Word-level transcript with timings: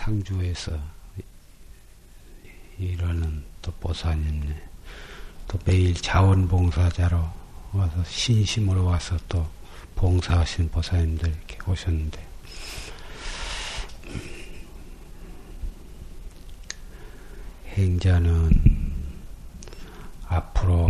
상주에서 0.00 0.72
일하는 2.78 3.44
또 3.60 3.70
보살님네 3.72 4.62
또 5.46 5.58
매일 5.66 5.94
자원봉사자로 5.94 7.30
와서 7.72 8.04
신심으로 8.04 8.86
와서 8.86 9.18
또 9.28 9.46
봉사하신 9.96 10.70
보살님들 10.70 11.28
이렇게 11.28 11.58
오셨는데 11.70 12.26
행자는 17.68 18.50
앞으로 20.28 20.88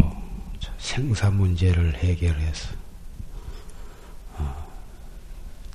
생사 0.79 1.31
문제를 1.31 1.97
해결해서 1.97 2.75
어, 4.35 4.73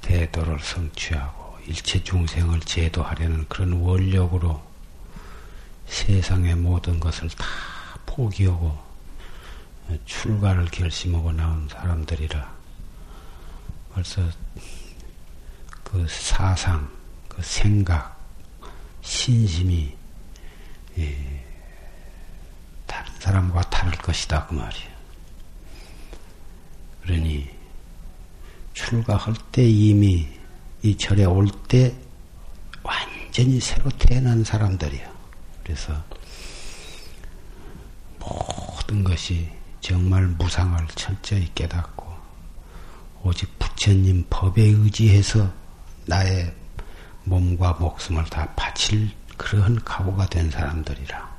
대도를 0.02 0.59
성취하고 0.59 1.45
일체 1.68 2.04
중생을 2.04 2.60
제도하려는 2.62 3.48
그런 3.48 3.74
원력으로 3.74 4.62
세상의 5.88 6.55
모든 6.55 7.00
것을 7.00 7.30
다 7.30 7.46
포기하고 8.05 8.78
출가를 10.05 10.66
결심하고 10.66 11.32
나온 11.32 11.68
사람들이라 11.70 12.55
벌써 13.94 14.22
그 15.84 16.05
사상, 16.10 16.90
그 17.30 17.41
생각, 17.41 18.20
신심이 19.02 19.96
예, 20.98 21.46
다른 22.85 23.13
사람과 23.20 23.62
다를 23.70 23.94
것이다 24.00 24.48
그 24.48 24.55
말이에요. 24.55 24.96
그러니 27.04 27.50
출가할 28.74 29.35
때 29.52 29.63
이미 29.63 30.27
이 30.86 30.96
절에 30.96 31.26
올 31.26 31.48
때 31.68 31.91
완전히 32.84 33.60
새로 33.60 33.90
태어난 33.98 34.44
사람들이요. 34.44 35.04
그래서 35.64 35.91
모든 38.20 39.04
것이 39.04 39.50
정말 39.82 40.28
무상을 40.28 40.88
철저히 40.94 41.52
깨닫고 41.56 42.06
오직 43.24 43.58
부처님 43.58 44.28
법에 44.30 44.62
의지해서 44.62 45.52
나의 46.06 46.54
몸과 47.24 47.74
목숨을 47.74 48.24
다 48.26 48.48
바칠 48.56 49.10
그러한 49.38 49.84
각오가 49.84 50.28
된 50.28 50.52
사람들이라 50.52 51.36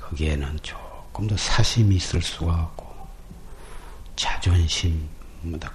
거기에는 0.00 0.58
조금 0.62 1.26
더 1.26 1.36
사심이 1.36 1.96
있을 1.96 2.22
수가 2.22 2.62
없고 2.62 3.08
자존심, 4.16 5.06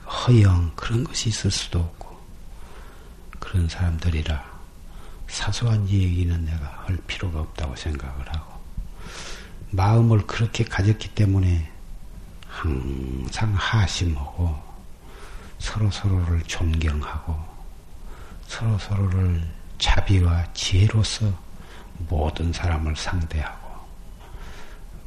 허영 0.10 0.72
그런 0.76 1.04
것이 1.04 1.30
있을 1.30 1.52
수도 1.52 1.82
없고 1.82 2.05
그런 3.46 3.70
사람들이라 3.70 4.44
사소한 5.28 5.88
얘기는 5.88 6.46
내가 6.46 6.84
할 6.86 6.98
필요가 7.08 7.42
없다고 7.42 7.76
생각을 7.76 8.28
하고 8.34 8.56
마음을 9.70 10.26
그렇게 10.26 10.64
가졌기 10.64 11.10
때문에 11.10 11.72
항상 12.48 13.54
하심하고 13.54 14.60
서로 15.60 15.92
서로를 15.92 16.42
존경하고 16.44 17.38
서로 18.48 18.78
서로를 18.80 19.48
자비와 19.78 20.54
지혜로서 20.54 21.32
모든 22.10 22.52
사람을 22.52 22.96
상대하고 22.96 23.66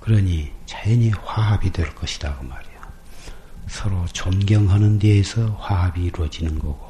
그러니 0.00 0.52
자연히 0.64 1.10
화합이 1.10 1.72
될 1.72 1.94
것이다 1.94 2.36
그 2.36 2.44
말이야. 2.44 2.68
서로 3.66 4.06
존경하는 4.06 4.98
데에서 4.98 5.46
화합이 5.60 6.04
이루어지는 6.04 6.58
거고 6.58 6.87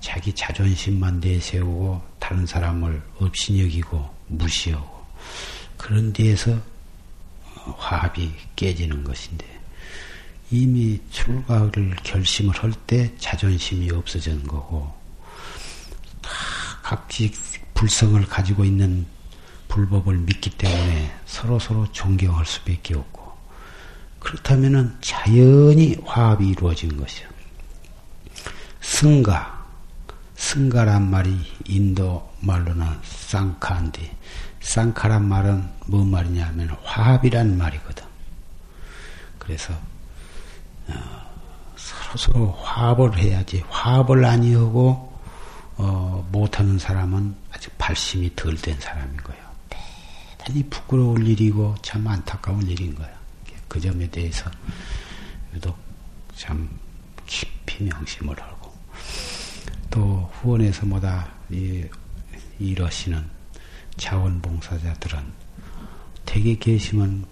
자기 0.00 0.32
자존심만 0.32 1.20
내세우고 1.20 2.02
다른 2.18 2.46
사람을 2.46 3.02
없이 3.18 3.62
여기고 3.62 4.14
무시하고 4.28 5.04
그런 5.76 6.12
데에서 6.12 6.58
화합이 7.76 8.32
깨지는 8.56 9.04
것인데 9.04 9.46
이미 10.50 11.00
출가를 11.10 11.96
결심을 12.02 12.54
할 12.56 12.72
때 12.86 13.12
자존심이 13.18 13.90
없어진 13.92 14.42
거고 14.46 14.92
다 16.22 16.30
각기 16.82 17.32
불성을 17.74 18.20
가지고 18.26 18.64
있는 18.64 19.06
불법을 19.68 20.18
믿기 20.18 20.50
때문에 20.50 21.14
서로 21.26 21.58
서로 21.58 21.86
존경할 21.92 22.44
수밖에 22.44 22.96
없고 22.96 23.32
그렇다면은 24.18 24.96
자연히 25.00 25.96
화합이 26.04 26.48
이루어진 26.48 26.96
것이요. 26.96 27.28
승가 28.80 29.59
승가란 30.50 31.08
말이 31.08 31.38
인도 31.66 32.28
말로는 32.40 32.84
쌍카인데 33.04 34.16
쌍카란 34.60 35.28
말은 35.28 35.70
뭔 35.86 36.10
말이냐 36.10 36.44
하면 36.48 36.70
화합이란 36.82 37.56
말이거든. 37.56 38.04
그래서 39.38 39.72
어, 40.88 40.94
서로 41.76 42.16
서로 42.16 42.52
화합을 42.64 43.16
해야지 43.16 43.62
화합을 43.70 44.24
아니하고 44.24 45.16
어, 45.76 46.28
못하는 46.32 46.80
사람은 46.80 47.36
아직 47.52 47.72
발심이 47.78 48.34
덜 48.34 48.56
된 48.56 48.76
사람인 48.80 49.18
거예요. 49.18 49.42
대단히 50.36 50.68
부끄러울 50.68 51.28
일이고 51.28 51.76
참 51.80 52.08
안타까운 52.08 52.66
일인 52.66 52.96
거야. 52.96 53.08
그 53.68 53.80
점에 53.80 54.10
대해서 54.10 54.50
유독 55.54 55.78
참 56.34 56.68
깊이 57.24 57.84
명심을 57.84 58.36
하고 58.42 58.59
또 59.90 60.30
후원에서 60.34 60.86
뭐다 60.86 61.28
이, 61.50 61.84
이러시는 62.58 63.28
자원봉사자들은 63.96 65.20
댁에 66.24 66.56
계시면 66.56 67.26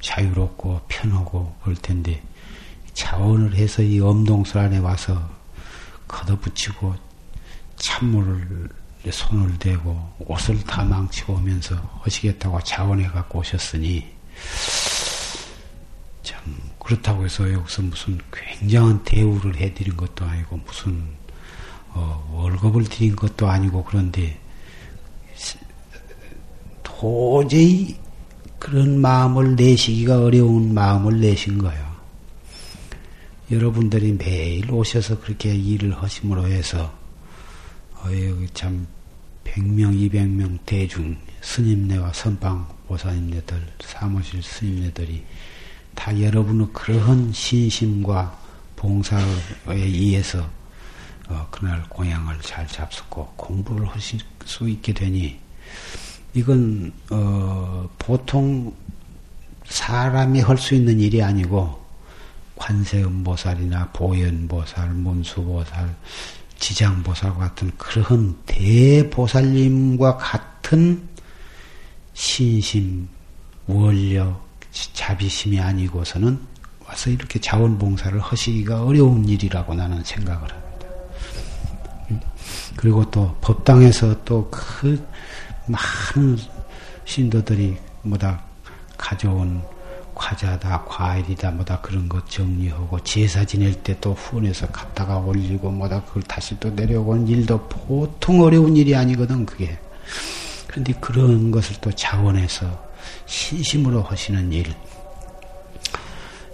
자유롭고 0.00 0.82
편하고 0.88 1.54
그럴 1.62 1.76
텐데 1.76 2.22
자원을 2.94 3.54
해서 3.54 3.82
이 3.82 4.00
엄동설 4.00 4.62
안에 4.66 4.78
와서 4.78 5.28
걷어붙이고 6.06 6.94
찬물을 7.76 8.68
손을 9.10 9.58
대고 9.58 10.16
옷을 10.20 10.62
다 10.64 10.84
망치고 10.84 11.34
오면서 11.34 11.76
하시겠다고 12.02 12.60
자원해 12.62 13.06
갖고 13.08 13.40
오셨으니 13.40 14.00
참 14.00 14.77
그렇다고 16.88 17.26
해서 17.26 17.52
여기서 17.52 17.82
무슨 17.82 18.18
굉장한 18.32 19.04
대우를 19.04 19.56
해드린 19.56 19.94
것도 19.94 20.24
아니고 20.24 20.58
무슨 20.64 21.04
어, 21.90 22.26
월급을 22.32 22.84
드린 22.84 23.14
것도 23.14 23.46
아니고 23.46 23.84
그런데 23.84 24.40
도저히 26.82 27.94
그런 28.58 29.02
마음을 29.02 29.54
내시기가 29.54 30.22
어려운 30.22 30.72
마음을 30.72 31.20
내신 31.20 31.58
거예요. 31.58 31.94
여러분들이 33.50 34.12
매일 34.12 34.70
오셔서 34.70 35.20
그렇게 35.20 35.54
일을 35.54 35.94
하심으로 36.02 36.46
해서 36.46 36.90
어, 37.96 38.04
여기 38.06 38.48
참 38.54 38.86
100명, 39.44 39.92
200명 40.10 40.58
대중 40.64 41.18
스님네와 41.42 42.14
선방 42.14 42.66
보사님네들, 42.86 43.74
사무실 43.80 44.42
스님네들이 44.42 45.22
다 45.98 46.18
여러분의 46.18 46.68
그러한 46.72 47.32
신심과 47.32 48.38
봉사에 48.76 49.24
의해서 49.66 50.48
어, 51.28 51.44
그날 51.50 51.82
공양을 51.88 52.40
잘 52.40 52.68
잡수고 52.68 53.26
공부를 53.34 53.84
하실 53.88 54.20
수 54.44 54.68
있게 54.68 54.92
되니 54.94 55.36
이건 56.34 56.92
어, 57.10 57.90
보통 57.98 58.72
사람이 59.64 60.40
할 60.40 60.56
수 60.56 60.76
있는 60.76 61.00
일이 61.00 61.20
아니고 61.20 61.84
관세음보살이나 62.54 63.90
보현보살, 63.92 64.90
문수보살, 64.90 65.96
지장보살 66.58 67.34
같은 67.34 67.72
그런 67.76 68.36
대보살님과 68.46 70.16
같은 70.16 71.08
신심, 72.14 73.08
원력, 73.66 74.47
자비심이 74.70 75.60
아니고서는 75.60 76.38
와서 76.86 77.10
이렇게 77.10 77.38
자원봉사를 77.40 78.18
하시기가 78.20 78.84
어려운 78.84 79.28
일이라고 79.28 79.74
나는 79.74 80.02
생각을 80.04 80.40
합니다. 80.50 80.68
그리고 82.76 83.10
또 83.10 83.36
법당에서 83.40 84.24
또 84.24 84.48
그 84.50 85.04
많은 85.66 86.38
신도들이 87.04 87.76
뭐다 88.02 88.42
가져온 88.96 89.62
과자다, 90.14 90.84
과일이다, 90.84 91.50
뭐다 91.52 91.80
그런 91.80 92.08
것 92.08 92.28
정리하고 92.28 92.98
제사 93.00 93.44
지낼 93.44 93.74
때 93.74 93.94
또 94.00 94.14
후원해서 94.14 94.66
갖다가 94.68 95.18
올리고 95.18 95.70
뭐다 95.70 96.02
그걸 96.04 96.22
다시 96.24 96.58
또 96.58 96.70
내려오는 96.70 97.28
일도 97.28 97.68
보통 97.68 98.40
어려운 98.40 98.76
일이 98.76 98.94
아니거든 98.96 99.44
그게. 99.46 99.78
그런데 100.66 100.92
그런 101.00 101.50
것을 101.50 101.76
또 101.80 101.92
자원해서 101.92 102.87
신심으로 103.26 104.02
하시는 104.02 104.52
일. 104.52 104.66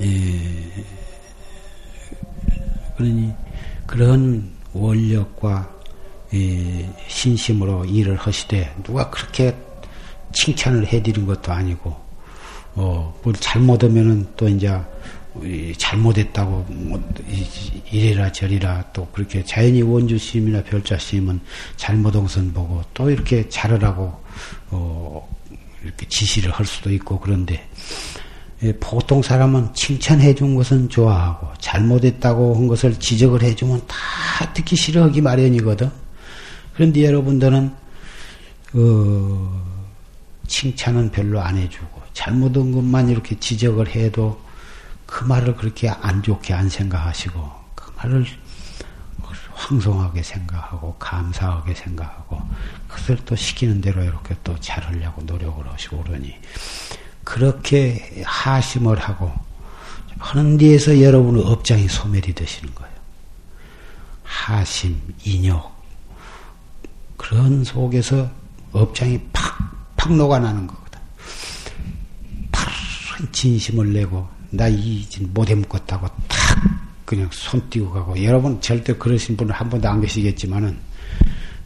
예. 0.00 0.84
그러니 2.96 3.32
그런 3.86 4.52
원력과 4.72 5.70
신심으로 7.08 7.84
일을 7.84 8.16
하시되 8.16 8.74
누가 8.82 9.08
그렇게 9.10 9.56
칭찬을 10.32 10.86
해드린 10.86 11.26
것도 11.26 11.52
아니고 11.52 11.94
어, 12.74 13.14
뭘 13.22 13.34
잘못하면은 13.36 14.26
또 14.36 14.48
이제 14.48 14.68
잘못했다고 15.78 16.66
뭐 16.68 17.12
이래라 17.90 18.32
저리라 18.32 18.84
또 18.92 19.06
그렇게 19.12 19.44
자연히 19.44 19.82
원주심이나 19.82 20.62
별자심은 20.64 21.40
잘못한 21.76 22.22
것은 22.22 22.52
보고 22.52 22.82
또 22.94 23.10
이렇게 23.10 23.48
잘하라고 23.48 24.12
어, 24.70 25.28
이렇게 25.84 26.08
지시를 26.08 26.50
할 26.50 26.64
수도 26.66 26.90
있고 26.92 27.20
그런데 27.20 27.68
예, 28.62 28.72
보통 28.78 29.22
사람은 29.22 29.74
칭찬해 29.74 30.34
준 30.34 30.54
것은 30.54 30.88
좋아하고 30.88 31.48
잘못했다고 31.58 32.56
한 32.56 32.66
것을 32.66 32.98
지적을 32.98 33.42
해 33.42 33.54
주면 33.54 33.82
다 33.86 34.52
듣기 34.54 34.74
싫어하기 34.74 35.20
마련이거든. 35.20 35.90
그런데 36.74 37.04
여러분들은 37.04 37.74
어, 38.74 39.64
칭찬은 40.46 41.10
별로 41.10 41.40
안 41.40 41.56
해주고 41.56 42.02
잘못한 42.12 42.72
것만 42.72 43.10
이렇게 43.10 43.38
지적을 43.38 43.88
해도 43.94 44.40
그 45.06 45.24
말을 45.24 45.56
그렇게 45.56 45.88
안 45.88 46.22
좋게 46.22 46.54
안 46.54 46.68
생각하시고 46.68 47.50
그 47.74 47.92
말을 47.96 48.24
황송하게 49.64 50.22
생각하고 50.22 50.94
감사하게 50.98 51.74
생각하고 51.74 52.40
그것을 52.88 53.16
또 53.24 53.34
시키는 53.34 53.80
대로 53.80 54.02
이렇게 54.02 54.36
또 54.44 54.58
잘하려고 54.60 55.22
노력을 55.22 55.66
하시고 55.66 56.02
그러니 56.02 56.34
그렇게 57.24 58.22
하심을 58.26 58.98
하고 58.98 59.32
하는 60.18 60.58
데에서 60.58 61.00
여러분의 61.00 61.44
업장이 61.44 61.88
소멸이 61.88 62.34
되시는 62.34 62.74
거예요. 62.74 62.94
하심, 64.22 65.00
인욕 65.24 65.72
그런 67.16 67.64
속에서 67.64 68.30
업장이 68.72 69.20
팍팍 69.32 70.14
녹아나는 70.16 70.66
거거든. 70.66 71.00
바른 72.52 73.32
진심을 73.32 73.92
내고 73.92 74.28
나 74.50 74.68
이 74.68 75.06
못 75.34 75.48
해 75.50 75.54
먹겠다고 75.54 76.06
탁 76.06 76.23
그냥 77.04 77.28
손 77.32 77.68
띄고 77.68 77.90
가고 77.90 78.22
여러분 78.22 78.60
절대 78.60 78.92
그러신 78.94 79.36
분은 79.36 79.54
한 79.54 79.68
번도 79.68 79.88
안 79.88 80.00
계시겠지만은 80.00 80.76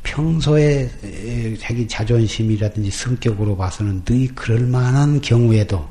평소에 0.02 1.56
자기 1.61 1.87
자존심이라든지 1.87 2.90
성격으로 2.90 3.56
봐서는 3.56 4.02
능히 4.08 4.29
그럴 4.29 4.61
만한 4.61 5.20
경우에도 5.20 5.88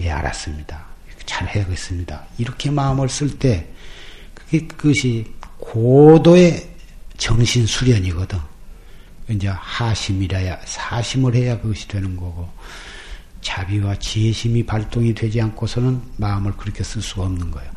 예 0.00 0.10
알았습니다. 0.10 0.84
잘 1.26 1.48
해야겠습니다. 1.48 2.24
이렇게 2.38 2.70
마음을 2.70 3.08
쓸 3.08 3.38
때 3.38 3.66
그것이 4.50 5.24
고도의 5.58 6.68
정신 7.16 7.66
수련이거든. 7.66 8.38
이제 9.28 9.48
하심이라야 9.48 10.60
사심을 10.64 11.34
해야 11.36 11.60
그것이 11.60 11.86
되는 11.86 12.16
거고 12.16 12.48
자비와 13.42 13.96
지혜심이 13.96 14.66
발동이 14.66 15.14
되지 15.14 15.40
않고서는 15.40 16.00
마음을 16.16 16.52
그렇게 16.56 16.82
쓸 16.82 17.00
수가 17.00 17.22
없는 17.22 17.50
거예요. 17.50 17.70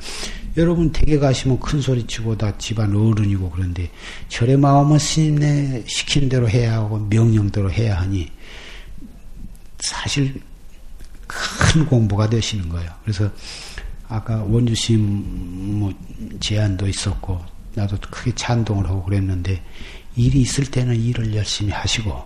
여러분 0.56 0.92
댁에 0.92 1.18
가시면 1.18 1.60
큰 1.60 1.82
소리 1.82 2.06
치고 2.06 2.38
다 2.38 2.56
집안 2.58 2.96
어른이고 2.96 3.50
그런데 3.50 3.90
절의 4.30 4.58
마음은 4.58 5.00
스님네 5.00 5.84
시킨 5.88 6.30
대로 6.30 6.48
해야 6.48 6.74
하고 6.74 7.00
명령대로 7.00 7.72
해야 7.72 8.00
하니 8.00 8.30
사실 9.80 10.42
큰 11.28 11.86
공부가 11.86 12.30
되시는 12.30 12.70
거예요. 12.70 12.92
그래서 13.04 13.30
아까 14.08 14.44
원주심 14.44 15.80
뭐 15.80 15.94
제안도 16.40 16.88
있었고 16.88 17.42
나도 17.74 17.98
크게 18.12 18.34
찬동을 18.36 18.88
하고 18.88 19.04
그랬는데 19.04 19.64
일이 20.16 20.42
있을 20.42 20.66
때는 20.66 20.96
일을 20.96 21.36
열심히 21.36 21.72
하시고 21.72 22.24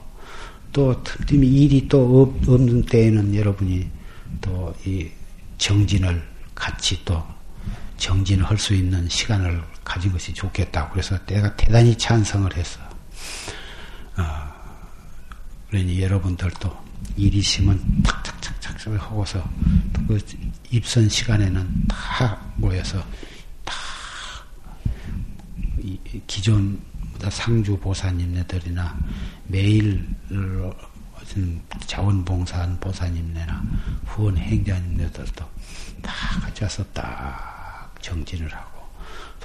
또 0.74 1.01
틈틈이 1.03 1.47
일이 1.47 1.88
또 1.88 2.21
없, 2.21 2.50
없는 2.50 2.83
때에는 2.83 3.33
여러분이 3.33 3.88
또 4.41 4.74
이 4.85 5.07
정진을 5.57 6.24
같이 6.53 7.03
또 7.03 7.24
정진을 7.97 8.45
할 8.45 8.57
수 8.57 8.73
있는 8.73 9.07
시간을 9.09 9.63
가진 9.83 10.11
것이 10.11 10.33
좋겠다. 10.33 10.89
그래서 10.89 11.17
내가 11.25 11.55
대단히 11.55 11.97
찬성을 11.97 12.55
했어. 12.55 12.79
어, 14.17 14.23
그러니 15.69 16.01
여러분들도 16.01 16.85
일이 17.15 17.38
있으면 17.39 17.79
탁탁탁탁 18.03 18.77
하고서 18.99 19.47
그 20.07 20.17
입선 20.71 21.07
시간에는 21.09 21.88
다 21.88 22.39
모여서 22.55 23.03
다 23.63 23.75
기존 26.25 26.79
상주 27.29 27.77
보사님네들이나 27.77 28.97
매일 29.47 30.07
자원봉사한 31.85 32.79
보사님네나 32.79 33.63
후원 34.05 34.38
행자님네들도 34.38 35.45
다 36.01 36.39
같이 36.41 36.63
딱 36.93 37.56
정진을 38.07 38.54
하고. 38.54 38.77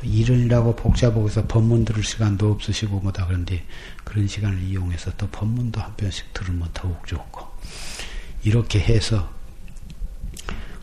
이런이라고 0.04 0.74
복잡하고서 0.74 1.46
법문 1.46 1.84
들을 1.84 2.02
시간도 2.02 2.50
없으시고 2.50 2.98
뭐다 3.00 3.26
그런데 3.26 3.64
그런 4.02 4.26
시간을 4.26 4.60
이용해서 4.60 5.12
또 5.16 5.28
법문도 5.28 5.80
한 5.80 5.94
편씩 5.96 6.32
들으면 6.32 6.68
더욱 6.74 7.06
좋고. 7.06 7.46
이렇게 8.42 8.80
해서 8.80 9.30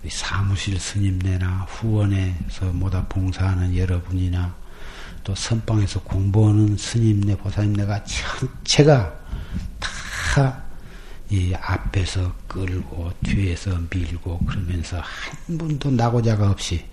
사무실 0.08 0.80
스님네나 0.80 1.66
후원에서 1.68 2.68
뭐다 2.74 3.08
봉사하는 3.08 3.76
여러분이나 3.76 4.56
또 5.26 5.36
선방에서 5.36 6.02
공부하는 6.04 6.78
스님네 6.78 7.36
보살님네가 7.38 8.04
전체가 8.06 9.20
다 9.80 10.70
이 11.32 11.54
앞에서 11.54 12.34
끌고 12.48 13.12
뒤에서 13.24 13.80
밀고 13.92 14.40
그러면서 14.40 15.00
한 15.00 15.58
분도 15.60 15.92
나고자가 15.92 16.50
없이 16.50 16.84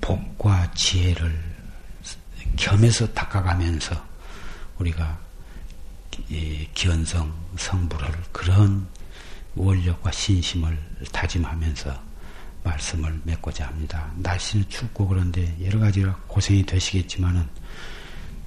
복과 0.00 0.72
지혜를 0.74 1.38
겸해서 2.56 3.06
닦아가면서 3.12 4.04
우리가 4.78 5.18
견성 6.74 7.32
성불을 7.56 8.08
그런 8.32 8.86
원력과 9.54 10.10
신심을 10.10 10.78
다짐하면서 11.12 12.08
말씀을 12.64 13.20
맺고자 13.24 13.66
합니다. 13.66 14.10
날씨는 14.16 14.68
춥고 14.68 15.08
그런데 15.08 15.56
여러 15.64 15.78
가지로 15.78 16.12
고생이 16.26 16.64
되시겠지만은 16.64 17.46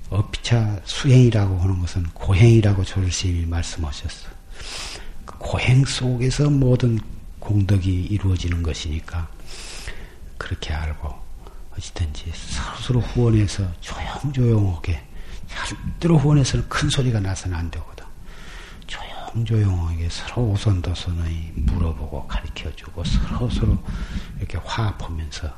어피차 0.10 0.82
수행이라고 0.84 1.58
하는 1.60 1.80
것은 1.80 2.04
고행이라고 2.14 2.84
조르스님이 2.84 3.46
말씀하셨어. 3.46 4.30
그 5.26 5.38
고행 5.38 5.86
속에서 5.86 6.50
모든 6.50 7.00
공덕이 7.40 7.90
이루어지는 7.90 8.62
것이니까 8.62 9.30
그렇게 10.52 10.74
알고 10.74 11.18
어찌든지 11.78 12.30
서로 12.82 13.00
후원해서 13.00 13.66
조용조용하게 13.80 15.02
절대로 15.48 16.18
후원해서는 16.18 16.68
큰 16.68 16.90
소리가 16.90 17.22
나서는 17.22 17.58
안 17.58 17.72
되거든. 17.72 18.06
조용조용하게 18.86 20.10
서로 20.10 20.50
오선도선의 20.50 21.54
물어보고 21.56 22.28
가르쳐주고 22.28 23.02
서로 23.06 23.50
서로 23.50 23.82
이렇게 24.40 24.58
화합하면서 24.58 25.50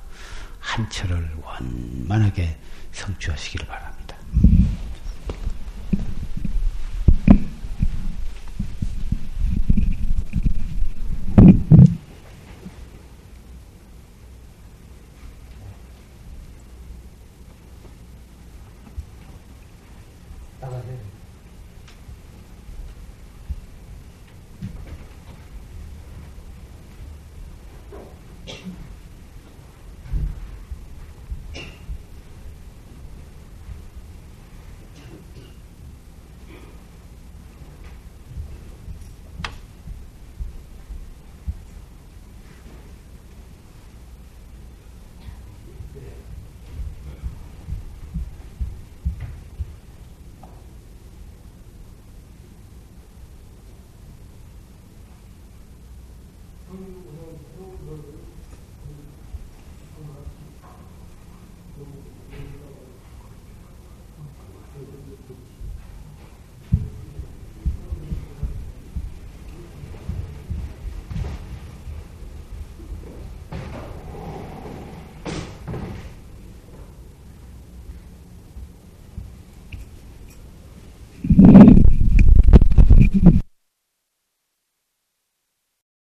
한 0.59 0.87
철을 0.91 1.37
원만하게 1.41 2.59
성취하시기를 2.91 3.65
바랍니다. 3.65 4.02